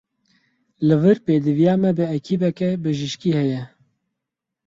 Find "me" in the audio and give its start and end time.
1.81-1.91